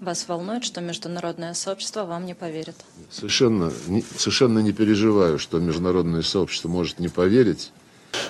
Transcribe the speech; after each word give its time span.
Вас 0.00 0.26
волнует, 0.28 0.64
что 0.64 0.80
международное 0.80 1.52
сообщество 1.52 2.04
вам 2.06 2.24
не 2.24 2.34
поверит? 2.34 2.74
Совершенно, 3.10 3.70
не- 3.86 4.02
совершенно 4.16 4.60
не 4.60 4.72
переживаю, 4.72 5.38
что 5.38 5.58
международное 5.58 6.22
сообщество 6.22 6.68
может 6.70 6.98
не 7.00 7.08
поверить. 7.08 7.70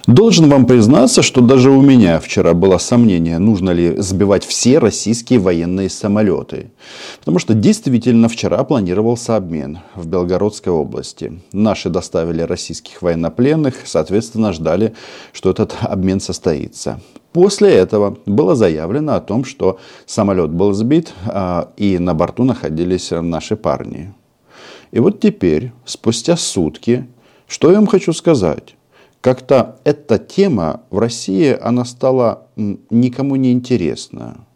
Должен 0.07 0.49
вам 0.49 0.67
признаться, 0.67 1.23
что 1.23 1.41
даже 1.41 1.71
у 1.71 1.83
меня 1.83 2.21
вчера 2.21 2.55
было 2.55 2.79
сомнение, 2.79 3.39
нужно 3.39 3.71
ли 3.71 3.97
сбивать 3.99 4.45
все 4.45 4.79
российские 4.79 5.39
военные 5.39 5.91
самолеты. 5.91 6.71
Потому 7.19 7.39
что 7.39 7.55
действительно 7.55 8.29
вчера 8.29 8.65
планировался 8.65 9.37
обмен 9.37 9.80
в 9.95 10.07
Белгородской 10.07 10.73
области. 10.73 11.41
Наши 11.52 11.91
доставили 11.91 12.43
российских 12.43 13.02
военнопленных, 13.02 13.75
соответственно, 13.84 14.52
ждали, 14.52 14.95
что 15.33 15.51
этот 15.51 15.77
обмен 15.80 16.21
состоится. 16.21 17.01
После 17.32 17.71
этого 17.71 18.19
было 18.27 18.57
заявлено 18.57 19.14
о 19.14 19.21
том, 19.21 19.45
что 19.45 19.79
самолет 20.07 20.51
был 20.51 20.73
сбит, 20.73 21.12
а, 21.27 21.71
и 21.77 21.98
на 21.98 22.14
борту 22.14 22.45
находились 22.45 23.11
наши 23.12 23.55
парни. 23.55 24.12
И 24.91 24.98
вот 24.98 25.21
теперь, 25.21 25.73
спустя 25.85 26.37
сутки, 26.37 27.07
что 27.46 27.71
я 27.71 27.77
вам 27.77 27.87
хочу 27.87 28.12
сказать? 28.12 28.74
Как-то 29.20 29.79
эта 29.84 30.19
тема 30.19 30.83
в 30.91 30.98
России, 30.98 31.56
она 31.60 31.84
стала 31.84 32.47
никому 32.56 33.37
не 33.37 33.52
интересна. 33.52 34.46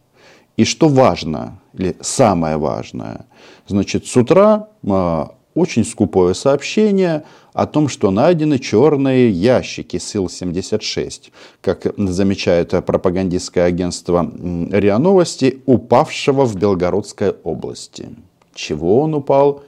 И 0.56 0.64
что 0.64 0.88
важно, 0.88 1.60
или 1.74 1.96
самое 2.00 2.56
важное, 2.56 3.27
значит, 3.66 4.06
с 4.06 4.16
утра 4.16 4.68
а, 4.88 5.34
очень 5.54 5.84
скупое 5.84 6.34
сообщение 6.34 7.24
о 7.52 7.66
том, 7.66 7.88
что 7.88 8.10
найдены 8.10 8.59
черные 8.59 9.30
ящики 9.30 9.98
Сил-76, 9.98 11.30
как 11.60 11.87
замечает 11.96 12.70
пропагандистское 12.70 13.66
агентство 13.66 14.32
РИА 14.70 14.98
Новости, 14.98 15.62
упавшего 15.66 16.45
в 16.45 16.56
Белгородской 16.56 17.30
области. 17.45 18.09
Чего 18.54 19.01
он 19.01 19.15
упал, 19.15 19.62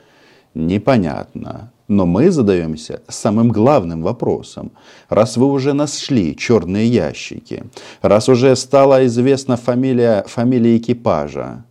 непонятно. 0.54 1.72
Но 1.88 2.04
мы 2.04 2.30
задаемся 2.30 3.02
самым 3.08 3.50
главным 3.50 4.02
вопросом. 4.02 4.72
Раз 5.08 5.36
вы 5.36 5.46
уже 5.46 5.72
нашли 5.72 6.36
черные 6.36 6.88
ящики, 6.88 7.64
раз 8.02 8.28
уже 8.28 8.56
стала 8.56 9.06
известна 9.06 9.56
фамилия, 9.56 10.24
фамилия 10.26 10.76
экипажа, 10.78 11.64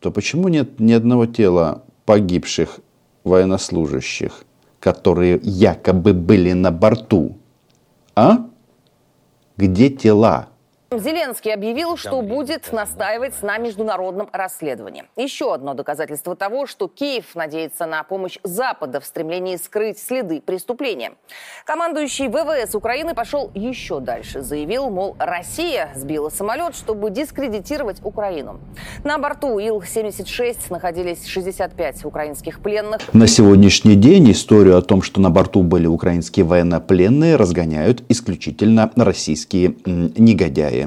то 0.00 0.10
почему 0.10 0.48
нет 0.48 0.80
ни 0.80 0.92
одного 0.92 1.26
тела 1.26 1.84
погибших 2.04 2.80
военнослужащих, 3.22 4.44
которые 4.80 5.38
якобы 5.42 6.14
были 6.14 6.52
на 6.52 6.72
борту? 6.72 7.36
А? 8.16 8.46
Где 9.56 9.88
тела? 9.88 10.48
Зеленский 10.92 11.54
объявил, 11.54 11.96
что 11.96 12.20
будет 12.20 12.72
настаивать 12.72 13.40
на 13.42 13.58
международном 13.58 14.28
расследовании. 14.32 15.04
Еще 15.14 15.54
одно 15.54 15.74
доказательство 15.74 16.34
того, 16.34 16.66
что 16.66 16.88
Киев 16.88 17.36
надеется 17.36 17.86
на 17.86 18.02
помощь 18.02 18.38
Запада 18.42 18.98
в 18.98 19.04
стремлении 19.04 19.54
скрыть 19.54 20.00
следы 20.00 20.40
преступления. 20.40 21.12
Командующий 21.64 22.26
ВВС 22.26 22.74
Украины 22.74 23.14
пошел 23.14 23.52
еще 23.54 24.00
дальше. 24.00 24.42
Заявил, 24.42 24.90
мол, 24.90 25.14
Россия 25.20 25.92
сбила 25.94 26.28
самолет, 26.28 26.74
чтобы 26.74 27.10
дискредитировать 27.10 27.98
Украину. 28.02 28.58
На 29.04 29.16
борту 29.18 29.60
Ил-76 29.60 30.56
находились 30.70 31.24
65 31.24 32.04
украинских 32.04 32.58
пленных. 32.58 33.00
На 33.14 33.28
сегодняшний 33.28 33.94
день 33.94 34.32
историю 34.32 34.76
о 34.76 34.82
том, 34.82 35.02
что 35.02 35.20
на 35.20 35.30
борту 35.30 35.62
были 35.62 35.86
украинские 35.86 36.44
военнопленные, 36.44 37.36
разгоняют 37.36 38.02
исключительно 38.08 38.90
российские 38.96 39.76
негодяи. 39.86 40.79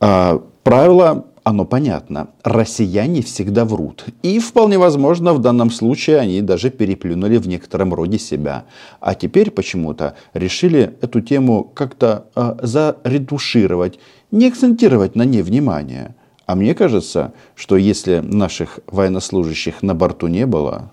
А, 0.00 0.42
правило, 0.62 1.26
оно 1.46 1.64
понятно. 1.64 2.30
Россияне 2.42 3.22
всегда 3.22 3.64
врут. 3.64 4.04
И 4.22 4.40
вполне 4.40 4.78
возможно, 4.78 5.32
в 5.32 5.38
данном 5.38 5.70
случае 5.70 6.18
они 6.18 6.42
даже 6.42 6.70
переплюнули 6.70 7.36
в 7.36 7.46
некотором 7.46 7.94
роде 7.94 8.18
себя. 8.18 8.64
А 9.00 9.14
теперь 9.14 9.52
почему-то 9.52 10.16
решили 10.34 10.96
эту 11.00 11.20
тему 11.20 11.70
как-то 11.72 12.26
а, 12.34 12.58
заредушировать, 12.62 14.00
не 14.32 14.48
акцентировать 14.48 15.14
на 15.14 15.22
ней 15.22 15.42
внимание. 15.42 16.16
А 16.46 16.56
мне 16.56 16.74
кажется, 16.74 17.32
что 17.54 17.76
если 17.76 18.18
наших 18.18 18.80
военнослужащих 18.88 19.82
на 19.82 19.94
борту 19.94 20.26
не 20.26 20.46
было, 20.46 20.90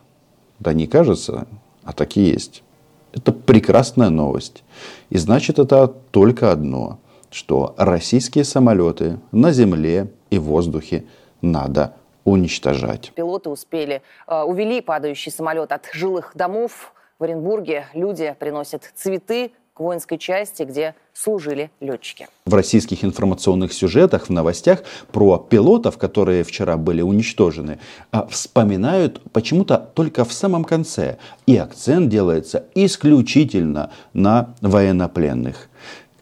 да 0.60 0.74
не 0.74 0.86
кажется, 0.86 1.48
а 1.84 1.94
так 1.94 2.16
и 2.16 2.22
есть. 2.22 2.64
Это 3.12 3.32
прекрасная 3.32 4.10
новость. 4.10 4.64
И 5.10 5.18
значит 5.18 5.60
это 5.60 5.88
только 5.88 6.52
одно, 6.52 7.00
что 7.34 7.74
российские 7.78 8.44
самолеты 8.44 9.20
на 9.32 9.52
земле 9.52 10.08
и 10.30 10.38
в 10.38 10.44
воздухе 10.44 11.06
надо 11.42 11.96
уничтожать. 12.24 13.12
Пилоты 13.16 13.50
успели, 13.50 14.02
э, 14.28 14.42
увели 14.42 14.82
падающий 14.82 15.32
самолет 15.32 15.72
от 15.72 15.90
жилых 15.94 16.32
домов. 16.36 16.94
В 17.20 17.24
Оренбурге 17.24 17.88
люди 17.94 18.36
приносят 18.40 18.92
цветы 18.96 19.52
к 19.74 19.80
воинской 19.80 20.20
части, 20.20 20.64
где 20.64 20.94
служили 21.14 21.72
летчики. 21.80 22.28
В 22.46 22.54
российских 22.54 23.04
информационных 23.04 23.74
сюжетах, 23.74 24.28
в 24.28 24.30
новостях 24.30 24.84
про 25.12 25.40
пилотов, 25.40 25.98
которые 25.98 26.44
вчера 26.44 26.78
были 26.78 27.02
уничтожены, 27.02 27.80
а, 28.12 28.28
вспоминают 28.28 29.22
почему-то 29.32 29.78
только 29.78 30.26
в 30.26 30.34
самом 30.34 30.64
конце. 30.64 31.18
И 31.48 31.58
акцент 31.58 32.10
делается 32.10 32.66
исключительно 32.76 33.92
на 34.14 34.54
военнопленных, 34.62 35.70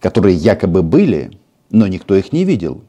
которые 0.01 0.35
якобы 0.35 0.81
были, 0.81 1.31
но 1.69 1.87
никто 1.87 2.15
их 2.15 2.33
не 2.33 2.43
видел. 2.43 2.81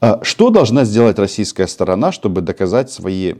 А 0.00 0.22
Что 0.22 0.50
должна 0.50 0.84
сделать 0.84 1.18
российская 1.18 1.66
сторона, 1.66 2.12
чтобы 2.12 2.40
доказать 2.40 2.90
свои, 2.90 3.34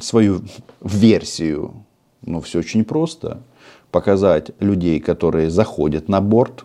свою 0.00 0.42
версию? 0.80 1.84
Ну, 2.22 2.40
все 2.40 2.60
очень 2.60 2.84
просто. 2.84 3.42
Показать 3.90 4.50
людей, 4.60 5.00
которые 5.00 5.50
заходят 5.50 6.08
на 6.08 6.20
борт, 6.20 6.64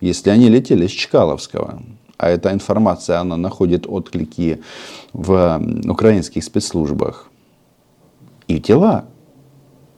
если 0.00 0.30
они 0.30 0.48
летели 0.48 0.86
с 0.86 0.90
Чкаловского, 0.90 1.82
а 2.16 2.28
эта 2.28 2.52
информация, 2.52 3.20
она 3.20 3.36
находит 3.36 3.86
отклики 3.88 4.62
в 5.12 5.60
украинских 5.86 6.44
спецслужбах, 6.44 7.30
и 8.46 8.60
тела. 8.60 9.06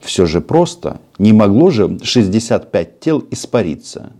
Все 0.00 0.26
же 0.26 0.40
просто. 0.40 1.00
Не 1.18 1.32
могло 1.32 1.70
же 1.70 1.98
65 2.02 3.00
тел 3.00 3.24
испариться. 3.30 4.12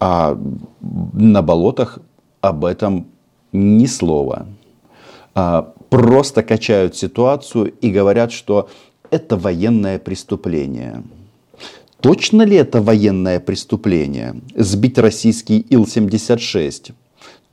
А 0.00 0.38
на 0.82 1.42
болотах 1.42 1.98
об 2.40 2.64
этом 2.64 3.06
ни 3.52 3.86
слова. 3.86 4.46
А, 5.34 5.72
Просто 5.90 6.42
качают 6.42 6.96
ситуацию 6.96 7.72
и 7.80 7.90
говорят, 7.90 8.30
что 8.30 8.68
это 9.10 9.36
военное 9.38 9.98
преступление. 9.98 11.02
Точно 12.02 12.42
ли 12.42 12.56
это 12.56 12.82
военное 12.82 13.40
преступление? 13.40 14.34
Сбить 14.54 14.98
российский 14.98 15.60
Ил-76? 15.70 16.92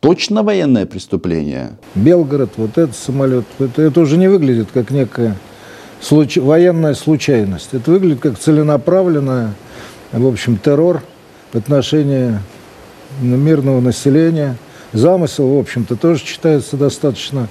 Точно 0.01 0.44
военное 0.44 0.85
преступление? 0.85 1.77
Белгород, 1.95 2.51
вот 2.57 2.77
этот 2.77 2.95
самолет, 2.95 3.45
это, 3.57 3.81
это 3.81 4.01
уже 4.01 4.17
не 4.17 4.27
выглядит 4.27 4.67
как 4.73 4.91
некая 4.91 5.38
случ- 6.01 6.38
военная 6.41 6.94
случайность. 6.94 7.69
Это 7.72 7.89
выглядит 7.91 8.19
как 8.19 8.38
целенаправленная, 8.38 9.53
в 10.12 10.27
общем, 10.27 10.57
террор 10.57 11.01
отношении 11.56 12.40
мирного 13.22 13.80
населения. 13.82 14.58
Замысел, 14.94 15.56
в 15.56 15.60
общем-то, 15.60 15.96
тоже 15.96 16.24
читается 16.24 16.78
достаточно 16.78 17.50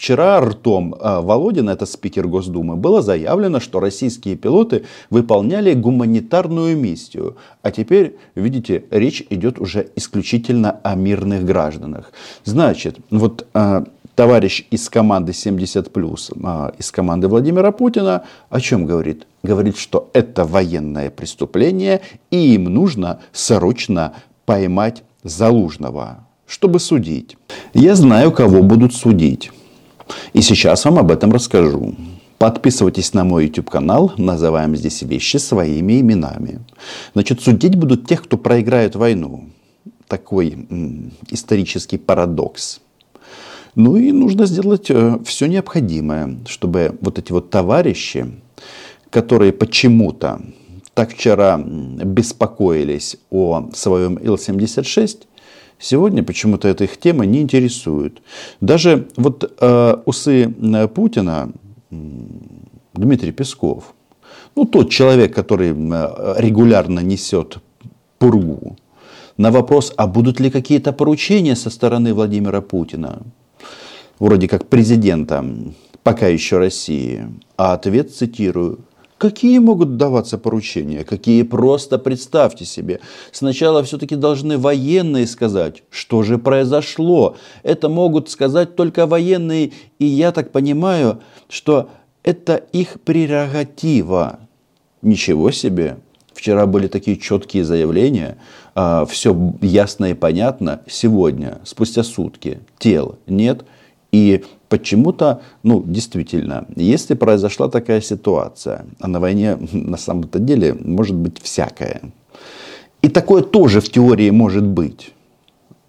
Вчера 0.00 0.40
ртом 0.40 0.96
а, 0.98 1.20
Володина, 1.20 1.72
это 1.72 1.84
спикер 1.84 2.26
Госдумы, 2.26 2.76
было 2.76 3.02
заявлено, 3.02 3.60
что 3.60 3.80
российские 3.80 4.34
пилоты 4.34 4.86
выполняли 5.10 5.74
гуманитарную 5.74 6.74
миссию. 6.74 7.36
А 7.60 7.70
теперь, 7.70 8.16
видите, 8.34 8.84
речь 8.90 9.22
идет 9.28 9.60
уже 9.60 9.90
исключительно 9.96 10.80
о 10.82 10.94
мирных 10.94 11.44
гражданах. 11.44 12.12
Значит, 12.44 12.96
вот 13.10 13.46
а, 13.52 13.84
товарищ 14.20 14.66
из 14.70 14.90
команды 14.90 15.32
70+, 15.32 16.30
а, 16.44 16.74
из 16.76 16.90
команды 16.90 17.26
Владимира 17.26 17.72
Путина, 17.72 18.24
о 18.50 18.60
чем 18.60 18.84
говорит? 18.84 19.26
Говорит, 19.42 19.78
что 19.78 20.10
это 20.12 20.44
военное 20.44 21.08
преступление, 21.08 22.02
и 22.30 22.54
им 22.54 22.64
нужно 22.64 23.20
срочно 23.32 24.12
поймать 24.44 25.04
Залужного, 25.24 26.26
чтобы 26.46 26.80
судить. 26.80 27.38
Я 27.72 27.94
знаю, 27.94 28.30
кого 28.30 28.62
будут 28.62 28.92
судить. 28.92 29.52
И 30.34 30.42
сейчас 30.42 30.84
вам 30.84 30.98
об 30.98 31.10
этом 31.10 31.32
расскажу. 31.32 31.94
Подписывайтесь 32.36 33.14
на 33.14 33.24
мой 33.24 33.46
YouTube 33.46 33.70
канал, 33.70 34.12
называем 34.18 34.76
здесь 34.76 35.00
вещи 35.00 35.38
своими 35.38 35.98
именами. 36.02 36.60
Значит, 37.14 37.40
судить 37.40 37.74
будут 37.74 38.06
тех, 38.06 38.22
кто 38.22 38.36
проиграет 38.36 38.96
войну. 38.96 39.44
Такой 40.08 40.66
м, 40.68 41.12
исторический 41.30 41.96
парадокс. 41.96 42.80
Ну 43.74 43.96
и 43.96 44.12
нужно 44.12 44.46
сделать 44.46 44.90
все 45.24 45.46
необходимое, 45.46 46.38
чтобы 46.46 46.98
вот 47.00 47.18
эти 47.18 47.32
вот 47.32 47.50
товарищи, 47.50 48.26
которые 49.10 49.52
почему-то 49.52 50.40
так 50.94 51.12
вчера 51.12 51.58
беспокоились 51.58 53.16
о 53.30 53.70
своем 53.72 54.16
Ил-76, 54.16 55.26
Сегодня 55.82 56.22
почему-то 56.22 56.68
эта 56.68 56.84
их 56.84 56.98
тема 56.98 57.24
не 57.24 57.40
интересует. 57.40 58.20
Даже 58.60 59.08
вот 59.16 59.50
э, 59.58 59.96
усы 60.04 60.44
э, 60.44 60.88
Путина, 60.88 61.50
Дмитрий 62.92 63.32
Песков, 63.32 63.94
ну 64.56 64.66
тот 64.66 64.90
человек, 64.90 65.34
который 65.34 65.70
э, 65.70 66.34
регулярно 66.36 67.00
несет 67.00 67.58
пургу, 68.18 68.76
на 69.38 69.50
вопрос, 69.50 69.94
а 69.96 70.06
будут 70.06 70.38
ли 70.38 70.50
какие-то 70.50 70.92
поручения 70.92 71.56
со 71.56 71.70
стороны 71.70 72.12
Владимира 72.12 72.60
Путина, 72.60 73.22
вроде 74.20 74.46
как 74.46 74.68
президента, 74.68 75.44
пока 76.04 76.28
еще 76.28 76.58
России, 76.58 77.26
а 77.56 77.72
ответ, 77.72 78.14
цитирую, 78.14 78.84
Какие 79.18 79.58
могут 79.58 79.98
даваться 79.98 80.38
поручения? 80.38 81.04
Какие 81.04 81.42
просто 81.42 81.98
представьте 81.98 82.64
себе. 82.64 83.00
Сначала 83.32 83.82
все-таки 83.82 84.16
должны 84.16 84.56
военные 84.56 85.26
сказать, 85.26 85.82
что 85.90 86.22
же 86.22 86.38
произошло. 86.38 87.36
Это 87.62 87.90
могут 87.90 88.30
сказать 88.30 88.76
только 88.76 89.06
военные. 89.06 89.72
И 89.98 90.06
я 90.06 90.32
так 90.32 90.52
понимаю, 90.52 91.20
что 91.50 91.90
это 92.22 92.56
их 92.72 92.98
прерогатива. 93.02 94.38
Ничего 95.02 95.50
себе. 95.50 95.98
Вчера 96.32 96.64
были 96.64 96.86
такие 96.86 97.18
четкие 97.18 97.64
заявления. 97.64 98.38
А, 98.74 99.04
Все 99.04 99.36
ясно 99.60 100.06
и 100.06 100.14
понятно. 100.14 100.80
Сегодня, 100.88 101.58
спустя 101.64 102.04
сутки, 102.04 102.60
тел 102.78 103.18
нет. 103.26 103.66
И 104.12 104.44
почему-то, 104.68 105.42
ну, 105.62 105.82
действительно, 105.86 106.66
если 106.76 107.14
произошла 107.14 107.68
такая 107.68 108.00
ситуация, 108.00 108.86
а 109.00 109.08
на 109.08 109.20
войне 109.20 109.56
на 109.72 109.96
самом-то 109.96 110.38
деле 110.38 110.74
может 110.74 111.16
быть 111.16 111.40
всякое. 111.42 112.00
И 113.02 113.08
такое 113.08 113.42
тоже 113.42 113.80
в 113.80 113.88
теории 113.90 114.30
может 114.30 114.66
быть. 114.66 115.12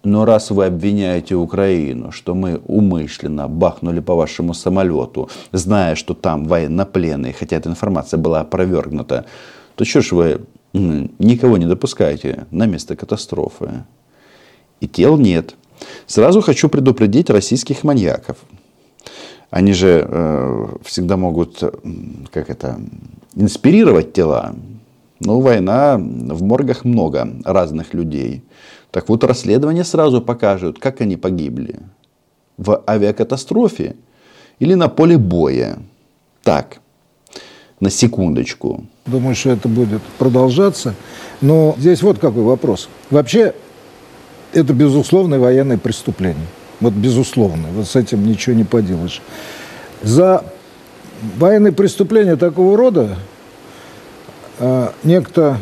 Но 0.04 0.24
раз 0.24 0.50
вы 0.50 0.66
обвиняете 0.66 1.36
Украину, 1.36 2.10
что 2.10 2.34
мы 2.34 2.60
умышленно 2.66 3.46
бахнули 3.48 4.00
по 4.00 4.16
вашему 4.16 4.52
самолету, 4.52 5.30
зная, 5.52 5.94
что 5.94 6.14
там 6.14 6.46
военнопленные, 6.46 7.32
хотя 7.32 7.56
эта 7.56 7.68
информация 7.68 8.18
была 8.18 8.40
опровергнута, 8.40 9.26
то 9.76 9.84
что 9.84 10.00
ж 10.00 10.12
вы 10.12 10.40
никого 10.72 11.56
не 11.56 11.66
допускаете 11.66 12.46
на 12.50 12.66
место 12.66 12.96
катастрофы? 12.96 13.84
И 14.80 14.88
тел 14.88 15.16
нет. 15.16 15.54
Сразу 16.06 16.40
хочу 16.40 16.68
предупредить 16.68 17.30
российских 17.30 17.84
маньяков. 17.84 18.36
Они 19.50 19.72
же 19.72 20.06
э, 20.08 20.66
всегда 20.84 21.16
могут, 21.16 21.62
как 22.32 22.48
это, 22.48 22.80
инспирировать 23.34 24.12
тела. 24.12 24.54
Но 25.20 25.40
война, 25.40 25.96
в 25.98 26.42
моргах 26.42 26.84
много 26.84 27.28
разных 27.44 27.94
людей. 27.94 28.42
Так 28.90 29.08
вот, 29.08 29.24
расследование 29.24 29.84
сразу 29.84 30.20
покажут, 30.20 30.78
как 30.78 31.00
они 31.00 31.16
погибли. 31.16 31.80
В 32.56 32.82
авиакатастрофе 32.86 33.96
или 34.58 34.74
на 34.74 34.88
поле 34.88 35.18
боя. 35.18 35.78
Так, 36.42 36.78
на 37.80 37.90
секундочку. 37.90 38.84
Думаю, 39.06 39.34
что 39.34 39.50
это 39.50 39.68
будет 39.68 40.02
продолжаться. 40.18 40.94
Но 41.40 41.74
здесь 41.78 42.02
вот 42.02 42.18
какой 42.18 42.42
вопрос. 42.42 42.88
Вообще, 43.10 43.54
это 44.52 44.72
безусловное 44.72 45.38
военное 45.38 45.78
преступление. 45.78 46.46
Вот 46.80 46.92
безусловно. 46.92 47.68
Вот 47.74 47.86
с 47.86 47.96
этим 47.96 48.26
ничего 48.26 48.56
не 48.56 48.64
поделаешь. 48.64 49.22
За 50.02 50.44
военные 51.36 51.72
преступления 51.72 52.36
такого 52.36 52.76
рода 52.76 53.16
э, 54.58 54.88
некто 55.04 55.58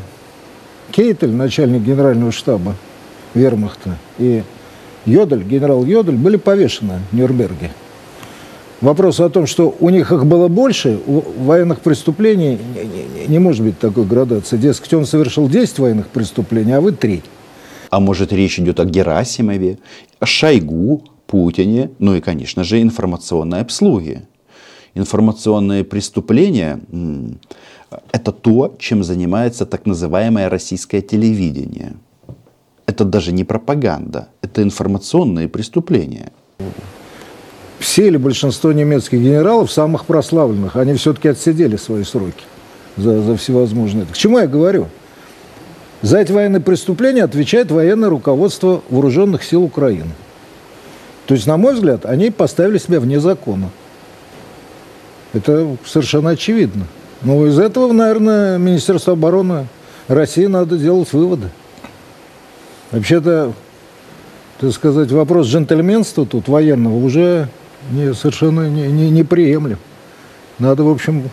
Кейтель, 0.91 1.33
начальник 1.33 1.83
генерального 1.83 2.33
штаба 2.33 2.75
вермахта, 3.35 3.97
и 4.19 4.43
Йодель, 5.07 5.45
генерал 5.45 5.85
Йодель, 5.85 6.17
были 6.17 6.37
повешены 6.37 7.01
в 7.11 7.17
Нюрнберге. 7.17 7.71
Вопрос 8.81 9.21
о 9.21 9.29
том, 9.29 9.47
что 9.47 9.75
у 9.79 9.91
них 9.91 10.11
их 10.11 10.25
было 10.25 10.49
больше, 10.49 10.99
у 11.07 11.21
военных 11.45 11.81
преступлений 11.81 12.59
не, 12.75 13.21
не, 13.21 13.27
не 13.27 13.39
может 13.39 13.63
быть 13.63 13.79
такой 13.79 14.05
градации. 14.05 14.57
Дескать, 14.57 14.95
он 14.95 15.05
совершил 15.05 15.49
10 15.49 15.79
военных 15.79 16.09
преступлений, 16.09 16.73
а 16.73 16.81
вы 16.81 16.93
3. 16.93 17.23
А 17.91 18.01
может 18.01 18.33
речь 18.33 18.59
идет 18.59 18.81
о 18.81 18.85
Герасимове, 18.85 19.79
о 20.21 20.27
Шойгу, 20.27 21.05
Путине, 21.27 21.91
ну 21.99 22.15
и, 22.15 22.21
конечно 22.21 22.65
же, 22.65 22.81
информационной 22.81 23.61
обслуге. 23.61 24.23
Информационные 24.95 25.85
преступления– 25.85 26.81
это 28.13 28.33
то, 28.33 28.75
чем 28.79 29.05
занимается 29.05 29.67
так 29.67 29.87
называемое 29.87 30.49
российское 30.49 31.01
телевидение. 31.01 31.95
Это 32.87 33.05
даже 33.05 33.33
не 33.33 33.45
пропаганда, 33.45 34.29
это 34.43 34.63
информационные 34.63 35.49
преступления. 35.49 36.33
Все 37.79 38.09
или 38.09 38.17
большинство 38.17 38.73
немецких 38.73 39.21
генералов, 39.21 39.71
самых 39.71 40.05
прославленных, 40.05 40.77
они 40.77 40.95
все-таки 40.95 41.29
отсидели 41.29 41.77
свои 41.77 42.05
сроки 42.05 42.45
за, 42.97 43.23
за 43.23 43.37
всевозможные. 43.37 44.07
К 44.07 44.17
чему 44.17 44.39
я 44.39 44.47
говорю? 44.47 44.89
За 46.03 46.19
эти 46.19 46.33
военные 46.33 46.61
преступления 46.61 47.25
отвечает 47.25 47.71
военное 47.71 48.09
руководство 48.09 48.83
вооруженных 48.89 49.45
сил 49.45 49.63
Украины. 49.63 50.11
То 51.27 51.35
есть, 51.35 51.47
на 51.47 51.57
мой 51.57 51.75
взгляд, 51.75 52.07
они 52.07 52.31
поставили 52.31 52.79
себя 52.79 53.01
вне 53.01 53.21
закона. 53.21 53.71
Это 55.33 55.77
совершенно 55.85 56.31
очевидно. 56.31 56.87
Но 57.23 57.47
из 57.47 57.59
этого, 57.59 57.93
наверное, 57.93 58.59
Министерство 58.59 59.13
обороны 59.13 59.67
России 60.09 60.47
надо 60.47 60.79
делать 60.79 61.13
выводы. 61.13 61.51
Вообще-то, 62.91 63.53
так 64.59 64.73
сказать, 64.73 65.13
вопрос 65.13 65.47
джентльменства 65.47 66.27
тут 66.27 66.49
военного 66.49 66.97
уже 66.97 67.49
не, 67.93 68.15
совершенно 68.15 68.69
не, 68.69 68.89
не, 68.89 69.11
неприемлем. 69.11 69.79
Надо, 70.59 70.83
в 70.83 70.91
общем, 70.91 71.31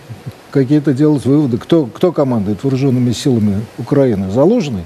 какие-то 0.51 0.93
делать 0.93 1.25
выводы. 1.25 1.57
Кто, 1.57 1.85
кто 1.85 2.11
командует 2.11 2.63
вооруженными 2.63 3.11
силами 3.11 3.61
Украины? 3.77 4.31
Залужный? 4.31 4.83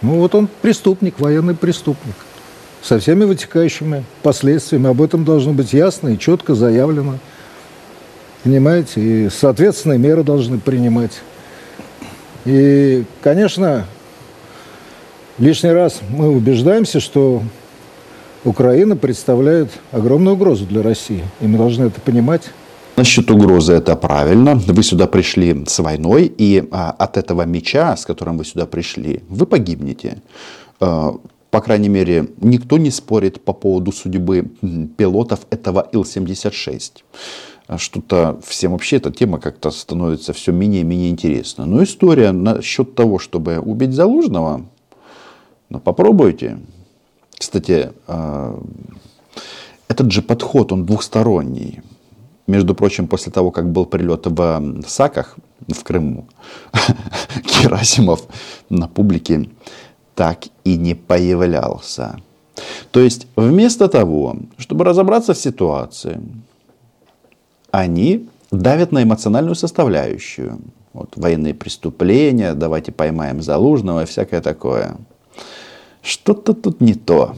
Ну 0.00 0.16
вот 0.18 0.34
он 0.34 0.48
преступник, 0.60 1.20
военный 1.20 1.54
преступник. 1.54 2.14
Со 2.82 2.98
всеми 2.98 3.24
вытекающими 3.24 4.04
последствиями. 4.22 4.90
Об 4.90 5.00
этом 5.00 5.24
должно 5.24 5.52
быть 5.52 5.72
ясно 5.72 6.08
и 6.08 6.18
четко 6.18 6.54
заявлено. 6.54 7.18
Понимаете? 8.42 9.00
И 9.00 9.28
соответственные 9.30 9.98
меры 9.98 10.24
должны 10.24 10.58
принимать. 10.58 11.20
И, 12.44 13.04
конечно, 13.22 13.86
лишний 15.38 15.70
раз 15.70 16.00
мы 16.08 16.28
убеждаемся, 16.30 16.98
что 16.98 17.42
Украина 18.44 18.96
представляет 18.96 19.70
огромную 19.92 20.34
угрозу 20.34 20.66
для 20.66 20.82
России. 20.82 21.22
И 21.40 21.46
мы 21.46 21.58
должны 21.58 21.86
это 21.86 22.00
понимать. 22.00 22.50
Насчет 22.96 23.30
угрозы 23.30 23.72
это 23.72 23.96
правильно. 23.96 24.54
Вы 24.54 24.82
сюда 24.82 25.06
пришли 25.06 25.64
с 25.66 25.78
войной, 25.78 26.26
и 26.26 26.68
а, 26.70 26.90
от 26.90 27.16
этого 27.16 27.46
меча, 27.46 27.96
с 27.96 28.04
которым 28.04 28.36
вы 28.36 28.44
сюда 28.44 28.66
пришли, 28.66 29.22
вы 29.28 29.46
погибнете. 29.46 30.22
А, 30.78 31.14
по 31.50 31.60
крайней 31.60 31.88
мере, 31.88 32.28
никто 32.40 32.78
не 32.78 32.90
спорит 32.90 33.42
по 33.42 33.54
поводу 33.54 33.92
судьбы 33.92 34.50
пилотов 34.96 35.46
этого 35.50 35.88
Ил-76. 35.92 37.02
А 37.66 37.78
что-то 37.78 38.38
всем 38.46 38.72
вообще 38.72 38.96
эта 38.96 39.10
тема 39.10 39.38
как-то 39.38 39.70
становится 39.70 40.34
все 40.34 40.52
менее 40.52 40.82
и 40.82 40.84
менее 40.84 41.10
интересна. 41.10 41.64
Но 41.64 41.82
история 41.82 42.32
насчет 42.32 42.94
того, 42.94 43.18
чтобы 43.18 43.58
убить 43.58 43.94
Залужного, 43.94 44.66
ну, 45.70 45.80
попробуйте. 45.80 46.58
Кстати, 47.38 47.92
этот 49.88 50.10
же 50.12 50.22
подход, 50.22 50.72
он 50.72 50.84
двухсторонний. 50.84 51.80
Между 52.46 52.74
прочим, 52.74 53.06
после 53.06 53.32
того, 53.32 53.50
как 53.50 53.70
был 53.70 53.86
прилет 53.86 54.26
в 54.26 54.82
Саках, 54.86 55.36
в 55.68 55.82
Крыму, 55.84 56.26
Герасимов 57.62 58.22
на 58.68 58.88
публике 58.88 59.48
так 60.14 60.44
и 60.64 60.76
не 60.76 60.94
появлялся. 60.94 62.20
То 62.90 63.00
есть, 63.00 63.26
вместо 63.36 63.88
того, 63.88 64.36
чтобы 64.58 64.84
разобраться 64.84 65.34
в 65.34 65.38
ситуации, 65.38 66.20
они 67.70 68.28
давят 68.50 68.92
на 68.92 69.02
эмоциональную 69.02 69.54
составляющую. 69.54 70.58
Вот, 70.92 71.16
военные 71.16 71.54
преступления, 71.54 72.52
давайте 72.52 72.92
поймаем 72.92 73.40
Залужного 73.40 74.02
и 74.02 74.06
всякое 74.06 74.42
такое. 74.42 74.96
Что-то 76.02 76.52
тут 76.52 76.80
не 76.80 76.94
то. 76.94 77.34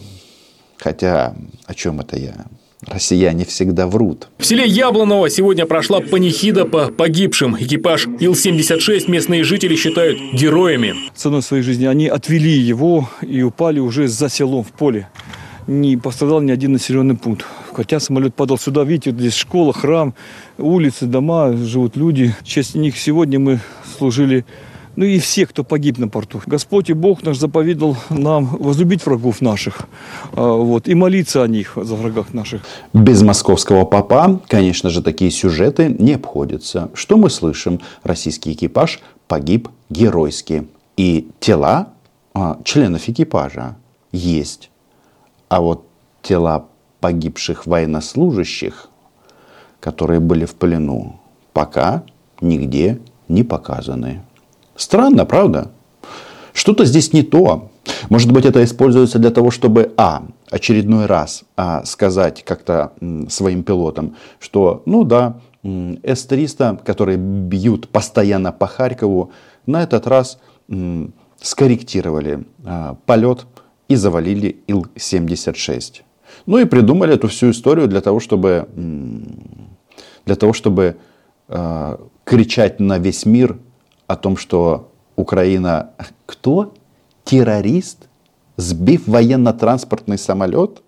Хотя, 0.79 1.35
о 1.67 1.75
чем 1.75 2.01
это 2.01 2.19
я? 2.19 2.47
Россияне 2.87 3.45
всегда 3.45 3.87
врут. 3.87 4.29
В 4.39 4.47
селе 4.47 4.65
Яблоново 4.67 5.31
сегодня 5.31 5.67
прошла 5.67 6.01
панихида 6.01 6.65
по 6.65 6.87
погибшим. 6.89 7.57
Экипаж 7.59 8.07
Ил-76 8.21 9.11
местные 9.11 9.45
жители 9.45 9.77
считают 9.77 10.19
героями. 10.33 10.95
Ценой 11.15 11.43
своей 11.43 11.63
жизни 11.63 11.87
они 11.87 12.09
отвели 12.09 12.53
его 12.53 13.09
и 13.23 13.43
упали 13.43 13.79
уже 13.79 14.09
за 14.09 14.29
селом 14.29 14.65
в 14.65 14.73
поле. 14.73 15.09
Не 15.67 15.97
пострадал 15.97 16.41
ни 16.41 16.51
один 16.51 16.73
населенный 16.73 17.17
пункт. 17.17 17.47
Хотя 17.73 17.99
самолет 17.99 18.35
падал 18.35 18.59
сюда, 18.59 18.85
видите, 18.85 19.11
вот 19.11 19.21
здесь 19.21 19.35
школа, 19.35 19.73
храм, 19.73 20.15
улицы, 20.59 21.07
дома, 21.07 21.57
живут 21.57 21.97
люди. 21.97 22.35
В 22.43 22.47
честь 22.47 22.75
них 22.75 22.99
сегодня 22.99 23.39
мы 23.41 23.61
служили 23.99 24.45
Ну 24.97 25.05
и 25.05 25.19
все, 25.19 25.47
кто 25.47 25.65
погиб 25.65 25.99
на 25.99 26.09
порту. 26.09 26.41
Господь 26.47 26.91
и 26.91 26.93
Бог 26.93 27.23
наш 27.23 27.39
заповедал 27.39 27.97
нам 28.11 28.47
возлюбить 28.47 29.05
врагов 29.05 29.41
наших 29.41 29.83
а, 30.33 30.53
вот, 30.53 30.89
и 30.89 30.95
молиться 30.95 31.43
о 31.43 31.49
них, 31.49 31.77
за 31.77 31.95
врагах 31.95 32.33
наших. 32.33 32.63
Без 32.93 33.23
московского 33.23 33.85
папа, 33.85 34.41
конечно 34.49 34.91
же, 34.91 35.03
такие 35.03 35.31
сюжеты 35.31 35.95
не 35.99 36.15
обходятся. 36.15 36.91
Что 36.95 37.17
мы 37.17 37.31
слышим? 37.31 37.81
Российский 38.03 38.53
экипаж 38.53 39.01
погиб 39.27 39.69
геройски. 39.91 40.69
И 40.97 41.29
тела 41.41 41.89
а, 42.35 42.61
членов 42.65 43.09
экипажа 43.09 43.77
есть. 44.13 44.71
А 45.49 45.61
вот 45.61 45.87
тела 46.23 46.67
погибших 47.01 47.67
военнослужащих, 47.67 48.89
которые 49.81 50.21
были 50.21 50.45
в 50.45 50.55
плену, 50.55 51.21
пока 51.53 52.05
нигде 52.41 53.01
не 53.29 53.43
показаны. 53.43 54.23
Странно, 54.77 55.25
правда? 55.25 55.71
Что-то 56.53 56.85
здесь 56.85 57.13
не 57.13 57.23
то. 57.23 57.71
Может 58.09 58.33
быть, 58.33 58.45
это 58.45 58.63
используется 58.63 59.19
для 59.19 59.31
того, 59.31 59.51
чтобы, 59.51 59.93
а, 59.97 60.25
очередной 60.51 61.07
раз 61.07 61.45
а, 61.57 61.85
сказать 61.85 62.45
как-то 62.45 62.93
своим 63.29 63.63
пилотам, 63.65 64.17
что, 64.39 64.83
ну 64.87 65.05
да, 65.05 65.41
м, 65.63 65.99
С-300, 66.03 66.83
которые 66.85 67.19
бьют 67.19 67.89
постоянно 67.89 68.53
по 68.53 68.67
Харькову, 68.67 69.33
на 69.67 69.83
этот 69.83 70.07
раз 70.07 70.39
скорректировали 71.41 72.45
а, 72.65 72.97
полет 73.07 73.47
и 73.89 73.97
завалили 73.97 74.57
Ил-76. 74.67 76.03
Ну 76.47 76.59
и 76.59 76.65
придумали 76.65 77.15
эту 77.15 77.29
всю 77.29 77.51
историю 77.51 77.87
для 77.87 78.01
того, 78.01 78.21
чтобы, 78.21 78.69
для 80.25 80.37
того, 80.37 80.53
чтобы 80.53 80.97
а, 81.49 82.01
кричать 82.25 82.81
на 82.81 82.99
весь 82.99 83.27
мир 83.27 83.59
о 84.07 84.17
том, 84.17 84.37
что 84.37 84.91
Украина 85.17 85.91
кто? 86.27 86.75
Террорист, 87.25 88.09
сбив 88.57 89.07
военно-транспортный 89.09 90.19
самолет? 90.19 90.83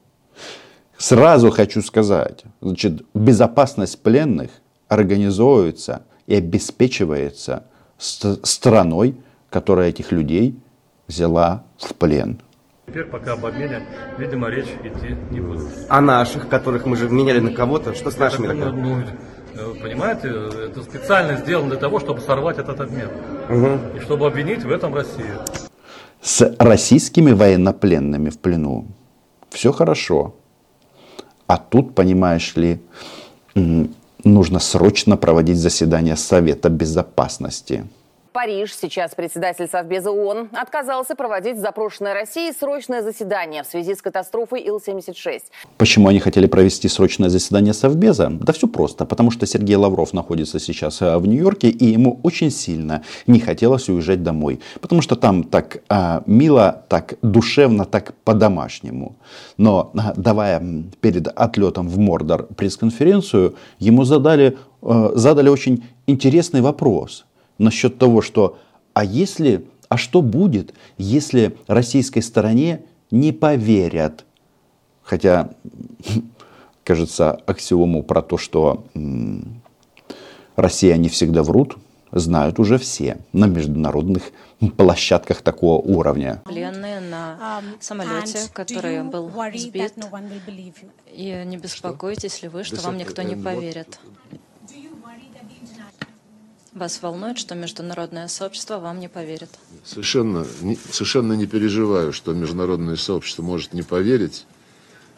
Сразу 0.98 1.50
хочу 1.50 1.82
сказать, 1.82 2.44
значит, 2.60 3.02
безопасность 3.14 4.02
пленных 4.02 4.50
организовывается 4.88 6.02
и 6.26 6.34
обеспечивается 6.34 7.64
ст- 7.98 8.46
страной, 8.46 9.16
которая 9.50 9.90
этих 9.90 10.12
людей 10.12 10.58
взяла 11.06 11.64
в 11.78 11.94
плен. 11.94 12.40
Теперь 12.86 13.04
пока 13.04 13.32
об 13.32 13.44
обмене, 13.44 13.82
видимо, 14.16 14.48
речь 14.48 14.68
идти 14.84 15.16
не 15.30 15.40
будет. 15.40 15.66
А 15.88 16.00
наших, 16.00 16.48
которых 16.48 16.86
мы 16.86 16.96
же 16.96 17.08
меняли 17.10 17.40
на 17.40 17.52
кого-то, 17.52 17.94
что 17.94 18.10
с 18.10 18.16
нашими 18.16 18.46
э, 18.46 19.06
понимаете, 19.82 20.28
это 20.66 20.82
специально 20.82 21.36
сделано 21.36 21.70
для 21.70 21.78
того, 21.78 22.00
чтобы 22.00 22.20
сорвать 22.20 22.58
этот 22.58 22.80
обмен. 22.80 23.10
И 23.96 24.00
чтобы 24.00 24.26
обвинить 24.26 24.64
в 24.64 24.70
этом 24.70 24.94
Россию. 24.94 25.40
С 26.20 26.54
российскими 26.58 27.32
военнопленными 27.32 28.30
в 28.30 28.38
плену 28.38 28.86
все 29.50 29.72
хорошо. 29.72 30.34
А 31.46 31.56
тут, 31.58 31.94
понимаешь 31.94 32.56
ли, 32.56 32.80
нужно 34.24 34.58
срочно 34.58 35.16
проводить 35.16 35.58
заседание 35.58 36.16
Совета 36.16 36.68
Безопасности. 36.68 37.86
Париж. 38.36 38.74
Сейчас 38.74 39.14
председатель 39.14 39.66
Совбеза 39.66 40.10
ООН 40.10 40.50
отказался 40.52 41.14
проводить 41.14 41.56
в 41.56 41.60
запрошенной 41.60 42.12
России 42.12 42.52
срочное 42.52 43.00
заседание 43.00 43.62
в 43.62 43.66
связи 43.66 43.94
с 43.94 44.02
катастрофой 44.02 44.60
Ил-76. 44.60 45.40
Почему 45.78 46.08
они 46.08 46.18
хотели 46.18 46.46
провести 46.46 46.86
срочное 46.88 47.30
заседание 47.30 47.72
Совбеза? 47.72 48.28
Да 48.28 48.52
все 48.52 48.68
просто. 48.68 49.06
Потому 49.06 49.30
что 49.30 49.46
Сергей 49.46 49.76
Лавров 49.76 50.12
находится 50.12 50.60
сейчас 50.60 51.00
э, 51.00 51.16
в 51.16 51.26
Нью-Йорке, 51.26 51.70
и 51.70 51.86
ему 51.86 52.20
очень 52.22 52.50
сильно 52.50 53.02
не 53.26 53.40
хотелось 53.40 53.88
уезжать 53.88 54.22
домой. 54.22 54.60
Потому 54.82 55.00
что 55.00 55.16
там 55.16 55.42
так 55.42 55.78
а, 55.88 56.22
мило, 56.26 56.84
так 56.90 57.14
душевно, 57.22 57.86
так 57.86 58.12
по-домашнему. 58.22 59.16
Но 59.56 59.92
а, 59.96 60.12
давая 60.14 60.62
перед 61.00 61.28
отлетом 61.28 61.88
в 61.88 61.96
Мордор 61.98 62.42
пресс-конференцию, 62.54 63.54
ему 63.78 64.04
задали, 64.04 64.58
э, 64.82 65.10
задали 65.14 65.48
очень 65.48 65.84
интересный 66.06 66.60
вопрос 66.60 67.24
насчет 67.58 67.98
того, 67.98 68.22
что 68.22 68.58
а 68.94 69.04
если, 69.04 69.66
а 69.88 69.96
что 69.96 70.22
будет, 70.22 70.74
если 70.98 71.56
российской 71.66 72.20
стороне 72.20 72.82
не 73.10 73.32
поверят 73.32 74.26
Хотя, 75.06 75.50
кажется, 76.84 77.32
аксиому 77.46 78.02
про 78.02 78.22
то, 78.22 78.36
что 78.36 78.84
м, 78.94 79.62
россияне 80.56 81.08
всегда 81.08 81.42
врут, 81.42 81.76
знают 82.10 82.58
уже 82.58 82.78
все 82.78 83.18
на 83.32 83.46
международных 83.46 84.24
площадках 84.76 85.42
такого 85.42 85.80
уровня. 85.80 86.42
Пленные 86.44 87.00
на 87.00 87.62
самолете, 87.78 88.40
который 88.52 89.02
был 89.04 89.30
сбит. 89.54 89.94
И 91.12 91.42
не 91.46 91.56
беспокойтесь 91.56 92.42
ли 92.42 92.48
вы, 92.48 92.64
что 92.64 92.80
вам 92.80 92.96
никто 92.96 93.22
не 93.22 93.36
поверит. 93.36 94.00
Вас 96.76 97.00
волнует, 97.00 97.38
что 97.38 97.54
международное 97.54 98.28
сообщество 98.28 98.78
вам 98.78 99.00
не 99.00 99.08
поверит. 99.08 99.48
Совершенно 99.82 100.44
не, 100.60 100.76
совершенно 100.76 101.32
не 101.32 101.46
переживаю, 101.46 102.12
что 102.12 102.34
международное 102.34 102.96
сообщество 102.96 103.42
может 103.42 103.72
не 103.72 103.80
поверить. 103.80 104.44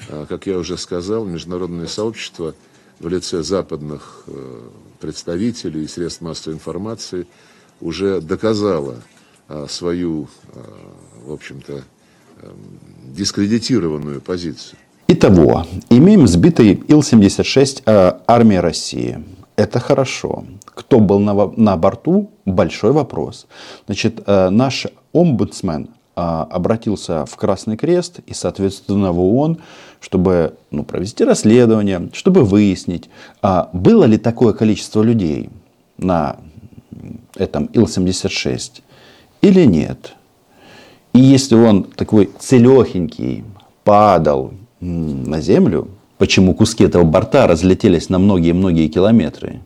А, 0.09 0.25
Как 0.27 0.47
я 0.47 0.57
уже 0.57 0.79
сказал, 0.79 1.25
международное 1.25 1.89
сообщество 1.89 2.55
в 3.01 3.09
лице 3.09 3.43
западных 3.43 4.23
э, 4.29 4.69
представителей 5.01 5.83
и 5.83 5.89
средств 5.89 6.21
массовой 6.21 6.55
информации 6.55 7.27
уже 7.81 8.21
доказало 8.21 9.03
а, 9.49 9.67
свою, 9.69 10.29
а, 10.55 10.65
в 11.27 11.33
общем-то, 11.33 11.83
эм, 12.43 12.57
дискредитированную 13.17 14.21
позицию. 14.21 14.79
Итого, 15.09 15.67
имеем 15.91 16.29
сбитый 16.29 16.85
Ил-76 16.87 17.83
э, 17.85 18.13
армии 18.29 18.57
России. 18.57 19.25
Это 19.59 19.81
хорошо. 19.81 20.45
Кто 20.67 21.01
был 21.01 21.19
на, 21.19 21.35
на 21.57 21.77
борту? 21.77 22.31
Большой 22.45 22.93
вопрос. 22.93 23.49
Значит, 23.87 24.23
э, 24.25 24.51
наш 24.51 24.87
омбудсмен 25.13 25.89
э, 26.15 26.21
обратился 26.21 27.27
в 27.27 27.35
Красный 27.35 27.77
Крест 27.77 28.21
и, 28.25 28.35
соответственно, 28.35 29.11
в 29.11 29.19
ООН, 29.19 29.59
чтобы 30.01 30.55
ну, 30.71 30.85
провести 30.85 31.25
расследование, 31.25 32.09
чтобы 32.13 32.45
выяснить, 32.45 33.11
а 33.43 33.69
было 33.73 34.05
ли 34.05 34.17
такое 34.17 34.53
количество 34.53 35.03
людей 35.03 35.51
на 35.97 36.37
этом 37.35 37.69
Ил-76 37.75 38.83
или 39.43 39.65
нет. 39.65 40.15
И 41.13 41.19
если 41.19 41.57
он 41.57 41.83
такой 41.83 42.31
целехенький 42.39 43.43
падал 43.83 44.53
на 44.79 45.41
землю, 45.41 45.89
почему 46.19 46.55
куски 46.55 46.85
этого 46.85 47.05
борта 47.05 47.47
разлетелись 47.47 48.09
на 48.09 48.19
многие-многие 48.19 48.89
километры? 48.89 49.61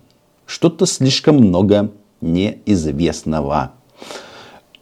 Что-то 0.47 0.87
слишком 0.87 1.37
много 1.37 1.91
неизвестного. 2.21 3.73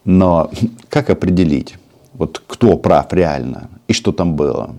Но 0.03 0.51
как 0.89 1.09
определить, 1.09 1.75
вот 2.13 2.41
кто 2.45 2.77
прав 2.77 3.11
реально 3.13 3.69
и 3.87 3.93
что 3.93 4.11
там 4.11 4.35
было? 4.35 4.75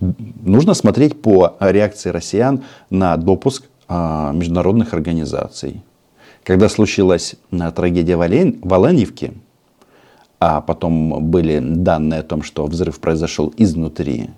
Нужно 0.00 0.74
смотреть 0.74 1.20
по 1.20 1.56
реакции 1.60 2.10
россиян 2.10 2.62
на 2.90 3.16
допуск 3.16 3.64
а, 3.88 4.32
международных 4.32 4.94
организаций. 4.94 5.82
Когда 6.44 6.68
случилась 6.68 7.34
а, 7.50 7.70
трагедия 7.72 8.16
в 8.16 8.22
Олен- 8.22 8.58
в 8.62 8.72
Оленьевке, 8.72 9.34
а 10.40 10.60
потом 10.60 11.30
были 11.30 11.60
данные 11.60 12.20
о 12.20 12.24
том, 12.24 12.42
что 12.42 12.66
взрыв 12.66 13.00
произошел 13.00 13.52
изнутри, 13.56 14.30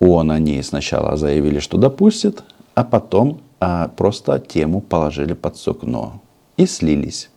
ООН 0.00 0.30
они 0.30 0.62
сначала 0.62 1.16
заявили, 1.16 1.58
что 1.58 1.78
допустят, 1.78 2.44
а 2.74 2.84
потом 2.84 3.40
а, 3.60 3.88
просто 3.88 4.38
тему 4.38 4.80
положили 4.80 5.32
под 5.32 5.56
сукно 5.56 6.20
и 6.56 6.66
слились. 6.66 7.30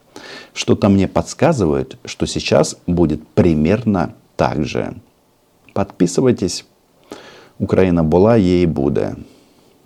Что-то 0.54 0.90
мне 0.90 1.08
подсказывает, 1.08 1.98
что 2.06 2.26
сейчас 2.26 2.78
будет 2.88 3.26
примерно 3.28 4.14
так 4.36 4.66
же. 4.66 4.96
Подписывайтесь. 5.74 6.66
Украина 7.60 8.04
была, 8.04 8.36
ей 8.36 8.66
буде. 8.66 9.16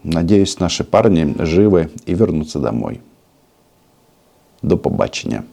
Надеюсь, 0.03 0.59
наши 0.59 0.83
парни 0.83 1.35
живы 1.43 1.91
и 2.05 2.13
вернутся 2.13 2.59
домой. 2.59 3.01
До 4.61 4.77
побачення. 4.77 5.43